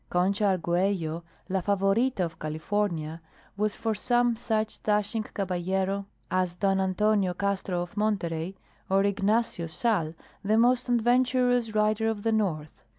Concha 0.09 0.45
Arguello, 0.57 1.23
La 1.49 1.61
Favorita 1.61 2.25
of 2.25 2.39
California, 2.39 3.21
was 3.55 3.75
for 3.75 3.93
some 3.93 4.35
such 4.35 4.81
dashing 4.81 5.21
caballero 5.21 6.07
as 6.31 6.55
Don 6.55 6.79
Antonio 6.81 7.35
Castro 7.35 7.83
of 7.83 7.95
Monterey, 7.95 8.55
or 8.89 9.03
Ignacio 9.03 9.67
Sal, 9.67 10.15
the 10.43 10.57
most 10.57 10.89
adventurous 10.89 11.75
rider 11.75 12.07
of 12.07 12.23
the 12.23 12.31
north. 12.31 12.83